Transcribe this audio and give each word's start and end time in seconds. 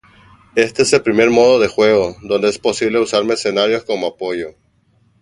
Este 0.55 0.81
es 0.81 0.91
el 0.93 1.03
primer 1.03 1.29
modo 1.29 1.59
de 1.59 1.67
juego 1.67 2.17
donde 2.23 2.49
es 2.49 2.57
posible 2.57 2.97
usar 2.99 3.23
mercenarios 3.23 3.83
como 3.83 4.07
apoyo. 4.07 4.55